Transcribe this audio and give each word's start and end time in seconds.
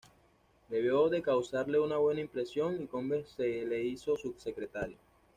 Debió 0.69 1.09
de 1.09 1.21
causarle 1.21 1.79
una 1.79 1.97
buena 1.97 2.21
impresión, 2.21 2.81
y 2.81 2.87
Combes 2.87 3.35
le 3.37 3.83
hizo 3.83 4.17
su 4.17 4.33
secretario. 4.35 4.97